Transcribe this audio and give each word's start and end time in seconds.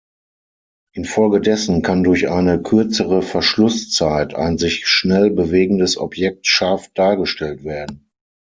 Infolgedessen 0.95 1.83
kann 1.83 2.03
durch 2.03 2.27
eine 2.27 2.59
kürzere 2.63 3.21
Verschlusszeit 3.21 4.33
ein 4.33 4.57
sich 4.57 4.87
schnell 4.87 5.29
bewegendes 5.29 5.95
Objekt 5.95 6.47
scharf 6.47 6.91
dargestellt 6.93 7.63
werden. 7.63 8.09